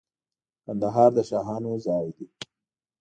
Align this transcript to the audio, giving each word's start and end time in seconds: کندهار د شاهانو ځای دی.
کندهار 0.65 1.09
د 1.17 1.19
شاهانو 1.29 1.73
ځای 1.85 2.07
دی. 2.15 2.25